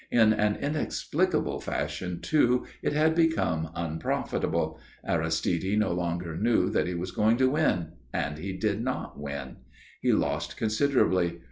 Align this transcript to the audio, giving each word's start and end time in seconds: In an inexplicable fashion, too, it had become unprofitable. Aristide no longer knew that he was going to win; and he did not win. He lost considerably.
In 0.09 0.33
an 0.33 0.55
inexplicable 0.55 1.59
fashion, 1.59 2.21
too, 2.21 2.65
it 2.81 2.91
had 2.93 3.13
become 3.13 3.69
unprofitable. 3.75 4.79
Aristide 5.07 5.77
no 5.77 5.91
longer 5.93 6.35
knew 6.35 6.71
that 6.71 6.87
he 6.87 6.95
was 6.95 7.11
going 7.11 7.37
to 7.37 7.51
win; 7.51 7.91
and 8.11 8.39
he 8.39 8.51
did 8.57 8.81
not 8.83 9.19
win. 9.19 9.57
He 10.01 10.11
lost 10.11 10.57
considerably. 10.57 11.37